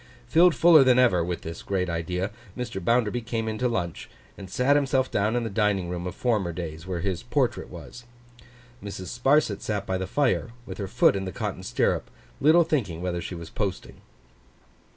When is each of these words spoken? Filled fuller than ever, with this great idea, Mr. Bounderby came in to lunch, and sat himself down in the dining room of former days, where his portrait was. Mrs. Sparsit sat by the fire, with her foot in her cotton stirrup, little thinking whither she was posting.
Filled 0.25 0.55
fuller 0.55 0.83
than 0.83 0.97
ever, 0.97 1.23
with 1.23 1.41
this 1.43 1.61
great 1.61 1.87
idea, 1.87 2.31
Mr. 2.57 2.83
Bounderby 2.83 3.21
came 3.21 3.47
in 3.47 3.59
to 3.59 3.67
lunch, 3.67 4.09
and 4.35 4.49
sat 4.49 4.75
himself 4.75 5.11
down 5.11 5.35
in 5.35 5.43
the 5.43 5.49
dining 5.51 5.89
room 5.89 6.07
of 6.07 6.15
former 6.15 6.51
days, 6.51 6.87
where 6.87 7.01
his 7.01 7.21
portrait 7.21 7.69
was. 7.69 8.05
Mrs. 8.83 9.15
Sparsit 9.19 9.61
sat 9.61 9.85
by 9.85 9.99
the 9.99 10.07
fire, 10.07 10.53
with 10.65 10.79
her 10.79 10.87
foot 10.87 11.15
in 11.15 11.27
her 11.27 11.31
cotton 11.31 11.61
stirrup, 11.61 12.09
little 12.39 12.63
thinking 12.63 12.99
whither 13.03 13.21
she 13.21 13.35
was 13.35 13.51
posting. 13.51 14.01